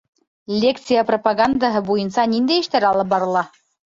Лекция 0.61 1.03
пропагандаһы 1.09 1.83
буйынса 1.89 2.25
ниндәй 2.33 2.65
эштәр 2.65 2.87
алып 2.93 3.15
барыла? 3.15 3.47